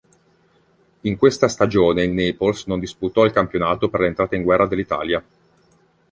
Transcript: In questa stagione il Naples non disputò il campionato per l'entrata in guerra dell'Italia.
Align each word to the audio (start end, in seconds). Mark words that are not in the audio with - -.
In 1.01 1.15
questa 1.15 1.47
stagione 1.47 2.01
il 2.01 2.09
Naples 2.09 2.65
non 2.65 2.79
disputò 2.79 3.23
il 3.23 3.31
campionato 3.31 3.87
per 3.87 3.99
l'entrata 3.99 4.35
in 4.35 4.41
guerra 4.41 4.65
dell'Italia. 4.65 5.23